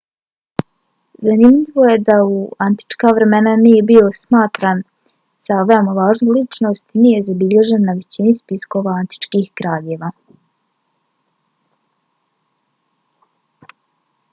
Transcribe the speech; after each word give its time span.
zanimljivo 1.25 1.83
je 1.87 1.97
da 2.07 2.15
u 2.29 2.37
antička 2.67 3.11
vremena 3.17 3.53
nije 3.65 3.83
bio 3.91 4.07
smatran 4.21 4.81
za 5.49 5.59
veoma 5.73 5.95
važnu 5.99 6.35
ličnost 6.39 6.89
i 6.99 7.03
nije 7.05 7.21
zabilježen 7.29 7.87
na 7.91 7.97
većini 8.01 8.35
spiskova 8.41 8.97
antičkih 9.05 9.51
kraljeva 9.63 10.13